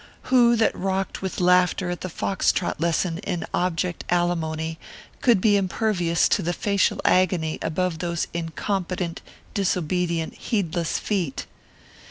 Who 0.33 0.55
that 0.55 0.75
rocked 0.75 1.21
with 1.21 1.39
laughter 1.39 1.91
at 1.91 2.01
the 2.01 2.09
fox 2.09 2.51
trot 2.51 2.81
lesson 2.81 3.19
in 3.19 3.45
Object, 3.53 4.03
Alimony, 4.09 4.79
could 5.21 5.39
be 5.39 5.55
impervious 5.55 6.27
to 6.29 6.41
the 6.41 6.53
facial 6.53 6.99
agony 7.05 7.59
above 7.61 7.99
those 7.99 8.25
incompetent, 8.33 9.21
disobedient, 9.53 10.33
heedless 10.33 10.97
feet? 10.97 11.45